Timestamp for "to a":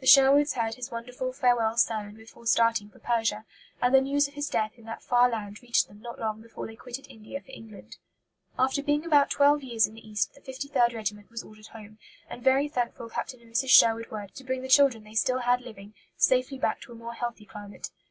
16.82-16.94